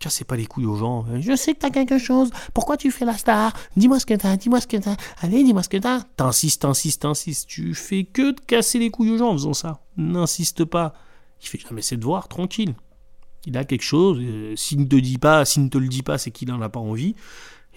[0.00, 1.06] Cassez pas les couilles aux gens.
[1.20, 2.30] Je sais que t'as quelque chose.
[2.52, 3.52] Pourquoi tu fais la star?
[3.76, 4.96] Dis-moi ce que t'as, dis-moi ce que t'as.
[5.20, 6.02] Allez, dis-moi ce que t'as.
[6.16, 7.48] T'insistes, t'insistes, t'insistes.
[7.48, 9.80] Tu fais que de casser les couilles aux gens en faisant ça.
[9.96, 10.94] N'insiste pas.
[11.40, 12.74] Il fait jamais ses devoirs, tranquille.
[13.46, 14.18] Il a quelque chose.
[14.20, 16.60] Euh, s'il ne te dit pas, s'il ne te le dit pas, c'est qu'il n'en
[16.60, 17.14] a pas envie.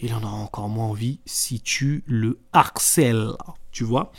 [0.02, 3.32] Il en aura encore moins envie si tu le harcèles.
[3.72, 4.12] Tu vois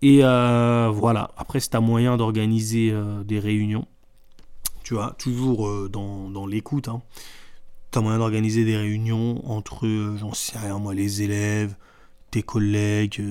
[0.00, 1.30] Et euh, voilà.
[1.36, 3.86] Après, c'est un moyen d'organiser euh, des réunions
[4.82, 6.88] tu vois, toujours euh, dans, l'écoute.
[6.88, 7.02] Hein.
[7.90, 11.74] Tu as moyen d'organiser des réunions entre, j'en sais rien moi, les élèves,
[12.30, 13.22] tes collègues,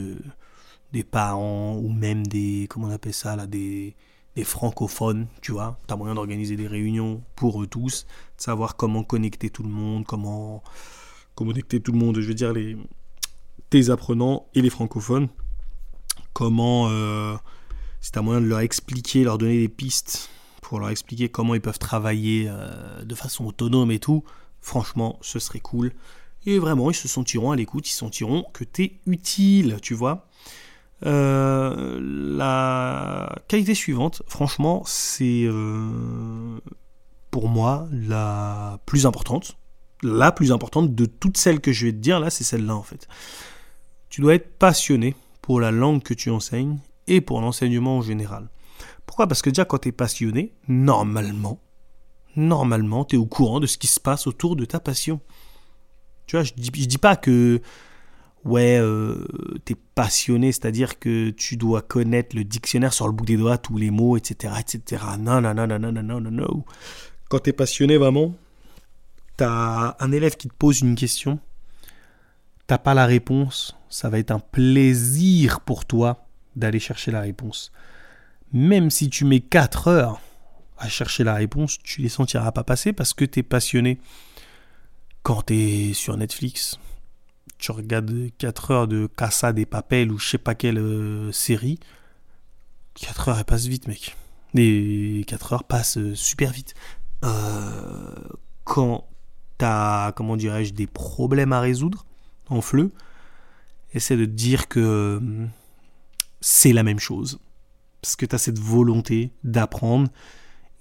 [0.93, 3.95] des parents, ou même des, comment on appelle ça là, des,
[4.35, 5.77] des francophones, tu vois.
[5.87, 8.05] Tu as moyen d'organiser des réunions pour eux tous,
[8.37, 10.63] de savoir comment connecter tout le monde, comment,
[11.45, 12.77] connecter tout le monde, je veux dire, les,
[13.69, 15.29] tes apprenants et les francophones.
[16.33, 17.35] Comment, euh,
[18.01, 20.29] tu as moyen de leur expliquer, leur donner des pistes
[20.61, 24.23] pour leur expliquer comment ils peuvent travailler euh, de façon autonome et tout,
[24.61, 25.91] franchement, ce serait cool.
[26.45, 30.27] Et vraiment, ils se sentiront à l'écoute, ils sentiront que tu es utile, tu vois.
[31.05, 35.47] Euh, la qualité suivante, franchement, c'est
[37.31, 39.57] pour moi la plus importante.
[40.03, 42.83] La plus importante de toutes celles que je vais te dire là, c'est celle-là en
[42.83, 43.07] fait.
[44.09, 48.49] Tu dois être passionné pour la langue que tu enseignes et pour l'enseignement en général.
[49.05, 49.27] Pourquoi?
[49.27, 51.59] Parce que déjà, quand tu es passionné, normalement,
[52.35, 55.19] normalement, tu es au courant de ce qui se passe autour de ta passion.
[56.27, 57.61] Tu vois, je dis, dis pas que,
[58.45, 59.25] ouais, euh,
[59.65, 63.57] tu es passionné, c'est-à-dire que tu dois connaître le dictionnaire sur le bout des doigts,
[63.57, 65.03] tous les mots, etc., etc.
[65.19, 66.63] Non, non, non, non, non, non, non, non.
[67.29, 68.33] Quand tu es passionné, vraiment,
[69.41, 71.39] tu as un élève qui te pose une question,
[72.67, 76.25] t'as pas la réponse, ça va être un plaisir pour toi
[76.55, 77.71] d'aller chercher la réponse
[78.53, 80.21] même si tu mets 4 heures
[80.77, 83.99] à chercher la réponse, tu les sentiras pas passer parce que tu es passionné.
[85.23, 86.79] Quand tu es sur Netflix,
[87.59, 91.79] tu regardes 4 heures de Casa des Papels ou je sais pas quelle euh, série,
[92.95, 94.15] 4 heures elles passent vite, mec.
[94.53, 96.73] Les 4 heures passent euh, super vite.
[97.23, 98.15] Euh,
[98.63, 99.07] quand
[99.63, 102.05] as, comment dirais-je, des problèmes à résoudre
[102.49, 102.91] en fleu,
[103.93, 105.21] essaie de te dire que
[106.41, 107.39] c'est la même chose
[108.01, 110.09] parce que tu as cette volonté d'apprendre.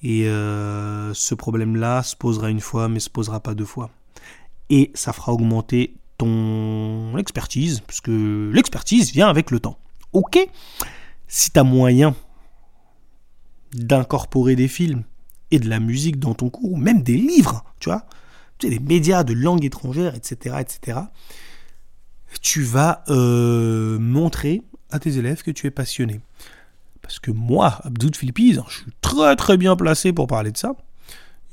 [0.03, 3.91] Et euh, ce problème-là se posera une fois, mais se posera pas deux fois.
[4.71, 9.79] Et ça fera augmenter ton expertise, puisque l'expertise vient avec le temps.
[10.13, 10.39] Ok?
[11.29, 12.15] Si tu as moyen
[13.73, 15.05] d'incorporer des films
[15.51, 18.05] et de la musique dans ton cours, ou même des livres, tu vois,
[18.69, 20.99] des médias de langue étrangère, etc., etc.,
[22.41, 26.21] tu vas euh, montrer à tes élèves que tu es passionné.
[27.03, 30.75] Parce que moi, Abdou Philippis, je suis très très bien placé pour parler de ça.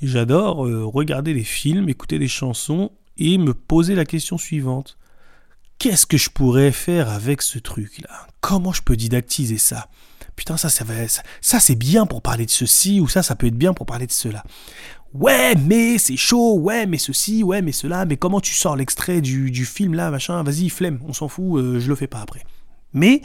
[0.01, 4.97] J'adore euh, regarder des films, écouter des chansons et me poser la question suivante.
[5.79, 8.27] Qu'est-ce que je pourrais faire avec ce truc-là?
[8.41, 9.87] Comment je peux didactiser ça?
[10.35, 13.47] Putain, ça, ça, ça, ça c'est bien pour parler de ceci, ou ça, ça peut
[13.47, 14.43] être bien pour parler de cela.
[15.13, 19.21] Ouais, mais c'est chaud, ouais, mais ceci, ouais, mais cela, mais comment tu sors l'extrait
[19.21, 22.43] du, film là, machin, vas-y, flemme, on s'en fout, euh, je le fais pas après.
[22.93, 23.21] Mais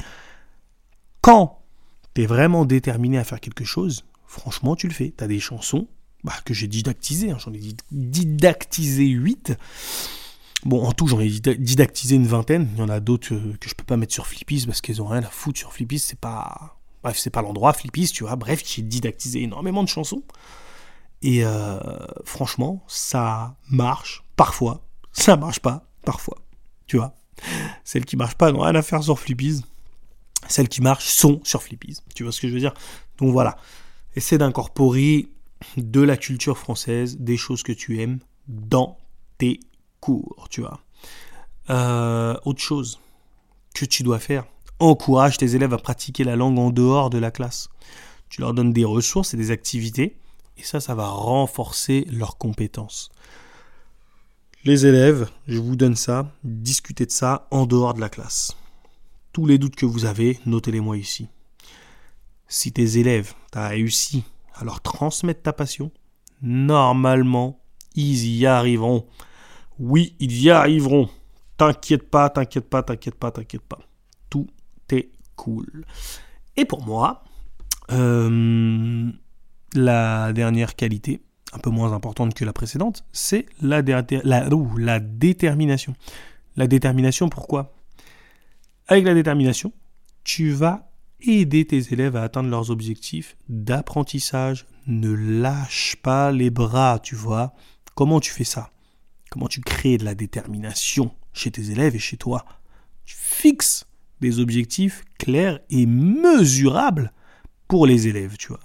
[1.21, 1.61] quand
[2.15, 5.13] t'es vraiment déterminé à faire quelque chose, franchement, tu le fais.
[5.17, 5.89] T'as des chansons
[6.25, 7.39] bah, que j'ai didactisées, hein.
[7.39, 9.55] j'en ai didactisé 8.
[10.65, 12.69] Bon, en tout, j'en ai didactisé une vingtaine.
[12.75, 15.03] Il y en a d'autres euh, que je peux pas mettre sur Flippies parce qu'ils
[15.03, 15.99] ont rien à foutre sur Flippies.
[15.99, 16.79] C'est pas.
[17.03, 18.37] Bref, c'est pas l'endroit, Flippies, tu vois.
[18.37, 20.23] Bref, j'ai didactisé énormément de chansons.
[21.23, 21.79] Et euh,
[22.25, 24.83] franchement, ça marche parfois.
[25.13, 26.39] Ça marche pas parfois.
[26.87, 27.15] Tu vois?
[27.85, 29.63] Celles qui marchent pas n'ont rien à faire sur Flippies
[30.49, 31.99] celles qui marchent sont sur Flippies.
[32.15, 32.75] Tu vois ce que je veux dire?
[33.19, 33.57] Donc voilà,
[34.17, 35.29] essaie d'incorporer
[35.77, 38.99] de la culture française, des choses que tu aimes dans
[39.39, 39.61] tes
[40.01, 40.81] cours, tu vois.
[41.71, 43.01] Euh, autre chose
[43.75, 44.45] que tu dois faire,
[44.81, 47.69] encourage tes élèves à pratiquer la langue en dehors de la classe.
[48.29, 50.17] Tu leur donnes des ressources et des activités,
[50.63, 53.11] et ça, ça va renforcer leurs compétences.
[54.65, 58.57] Les élèves, je vous donne ça, discutez de ça en dehors de la classe.
[59.33, 61.27] Tous les doutes que vous avez, notez-les-moi ici.
[62.47, 64.23] Si tes élèves, tu as réussi
[64.55, 65.91] à leur transmettre ta passion,
[66.43, 67.59] normalement,
[67.97, 69.07] ils y arriveront.
[69.81, 71.09] Oui, ils y arriveront.
[71.57, 73.81] T'inquiète pas, t'inquiète pas, t'inquiète pas, t'inquiète pas.
[74.31, 74.47] Tout
[74.91, 75.85] est cool.
[76.57, 77.25] Et pour moi,
[77.91, 79.11] Euh,
[79.75, 85.95] la dernière qualité, un peu moins importante que la précédente, c'est la, détermination.
[86.57, 87.75] La détermination, pourquoi?
[88.89, 89.73] Avec la détermination,
[90.25, 94.67] tu vas aider tes élèves à atteindre leurs objectifs d'apprentissage.
[94.87, 97.55] Ne lâche pas les bras, tu vois.
[97.95, 98.71] Comment tu fais ça?
[99.31, 102.45] Comment tu crées de la détermination chez tes élèves et chez toi?
[103.05, 103.87] Tu fixes
[104.21, 107.13] des objectifs clairs et mesurables
[107.69, 108.61] pour les élèves, tu vois.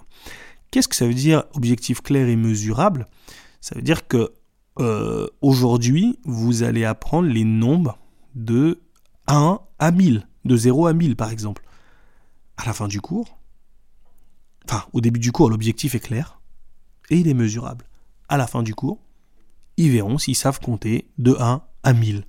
[0.70, 3.06] Qu'est-ce que ça veut dire objectif clair et mesurable?
[3.60, 4.32] Ça veut dire que
[4.78, 7.98] euh, aujourd'hui, vous allez apprendre les nombres
[8.34, 8.80] de
[9.26, 11.64] 1 à 1000, de 0 à 1000 par exemple.
[12.56, 13.38] À la fin du cours,
[14.64, 16.40] enfin au début du cours, l'objectif est clair
[17.10, 17.86] et il est mesurable.
[18.28, 19.00] À la fin du cours,
[19.76, 22.24] ils verront s'ils savent compter de 1 à 1000.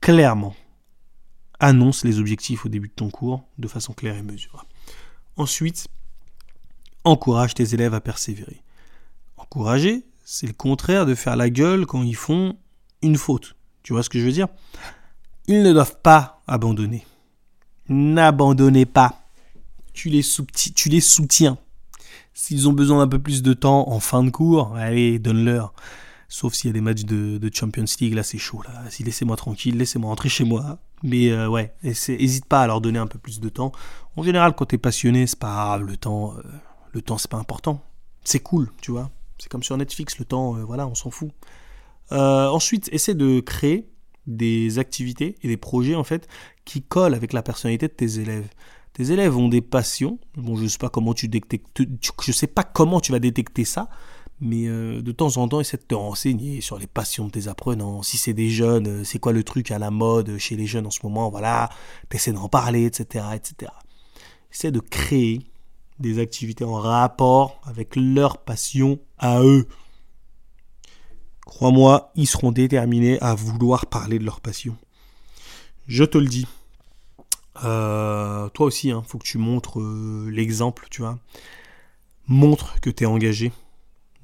[0.00, 0.54] Clairement,
[1.58, 4.68] annonce les objectifs au début de ton cours de façon claire et mesurable.
[5.36, 5.88] Ensuite,
[7.04, 8.62] encourage tes élèves à persévérer.
[9.36, 12.56] Encourager, c'est le contraire de faire la gueule quand ils font
[13.02, 13.56] une faute.
[13.82, 14.48] Tu vois ce que je veux dire?
[15.46, 17.06] Ils ne doivent pas abandonner.
[17.88, 19.22] N'abandonnez pas.
[19.92, 20.22] Tu les,
[21.00, 21.58] soutiens.
[22.32, 25.74] S'ils ont besoin d'un peu plus de temps en fin de cours, allez, donne-leur.
[26.28, 28.62] Sauf s'il y a des matchs de, Champions League, là c'est chaud.
[28.62, 28.84] Là.
[29.00, 30.78] Laissez-moi tranquille, laissez-moi rentrer chez moi.
[31.02, 33.72] Mais euh, ouais, n'hésite pas à leur donner un peu plus de temps.
[34.16, 36.42] En général, quand tu es passionné, c'est pas grave, le temps, euh,
[36.92, 37.84] le temps c'est pas important.
[38.24, 39.10] C'est cool, tu vois.
[39.38, 41.30] C'est comme sur Netflix, le temps, euh, voilà, on s'en fout.
[42.10, 43.88] ensuite, essaie de créer
[44.26, 46.28] des activités et des projets en fait
[46.64, 48.48] qui collent avec la personnalité de tes élèves.
[48.92, 50.18] Tes élèves ont des passions.
[50.36, 51.82] Bon, je sais pas comment tu détectes,
[52.22, 53.88] je sais pas comment tu vas détecter ça,
[54.40, 57.48] mais euh, de temps en temps, essaie de te renseigner sur les passions de tes
[57.48, 58.02] apprenants.
[58.02, 60.86] Si c'est des jeunes, euh, c'est quoi le truc à la mode chez les jeunes
[60.86, 61.68] en ce moment, voilà,
[62.08, 63.70] t'essaies d'en parler, etc., etc.
[64.52, 65.40] Essaie de créer
[66.00, 69.68] des activités en rapport avec leur passion à eux.
[71.46, 74.76] Crois-moi, ils seront déterminés à vouloir parler de leur passion.
[75.86, 76.46] Je te le dis.
[77.64, 79.78] Euh, toi aussi, il hein, faut que tu montres
[80.28, 81.18] l'exemple, tu vois.
[82.26, 83.52] Montre que tu es engagé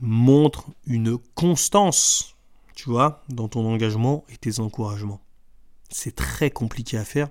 [0.00, 2.36] montre une constance,
[2.74, 5.20] tu vois, dans ton engagement et tes encouragements.
[5.90, 7.28] C'est très compliqué à faire,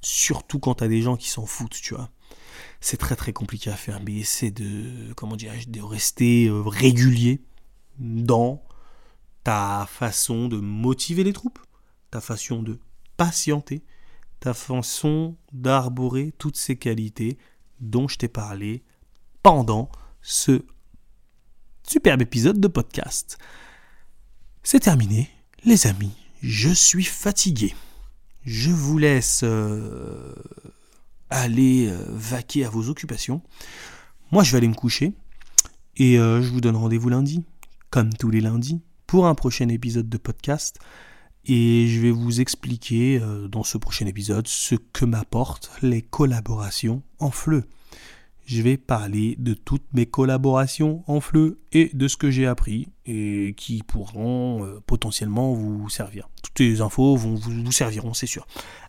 [0.00, 2.08] surtout quand tu as des gens qui s'en foutent, tu vois.
[2.80, 7.42] C'est très très compliqué à faire, mais essaie de, comment de rester euh, régulier
[7.98, 8.62] dans
[9.44, 11.58] ta façon de motiver les troupes,
[12.10, 12.78] ta façon de
[13.16, 13.82] patienter,
[14.40, 17.38] ta façon d'arborer toutes ces qualités
[17.80, 18.82] dont je t'ai parlé
[19.42, 19.90] pendant
[20.22, 20.62] ce
[21.82, 23.38] superbe épisode de podcast.
[24.62, 25.30] C'est terminé,
[25.64, 27.74] les amis, je suis fatigué.
[28.44, 30.34] Je vous laisse euh,
[31.30, 33.42] aller euh, vaquer à vos occupations.
[34.32, 35.12] Moi, je vais aller me coucher.
[35.96, 37.42] Et euh, je vous donne rendez-vous lundi,
[37.90, 40.78] comme tous les lundis, pour un prochain épisode de podcast.
[41.44, 47.30] Et je vais vous expliquer dans ce prochain épisode ce que m'apportent les collaborations en
[47.30, 47.64] fleu
[48.50, 52.88] je vais parler de toutes mes collaborations en fleu et de ce que j'ai appris
[53.06, 56.28] et qui pourront euh, potentiellement vous servir.
[56.42, 58.48] Toutes les infos vont vous, serviront, c'est sûr.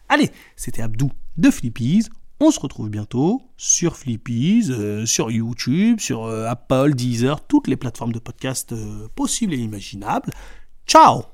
[0.10, 2.08] Allez, c'était Abdou de Flippies.
[2.44, 7.78] On se retrouve bientôt sur Flippies, euh, sur YouTube, sur euh, Apple, Deezer, toutes les
[7.78, 8.74] plateformes de podcast
[9.14, 10.32] possibles et imaginables.
[10.88, 11.26] Ciao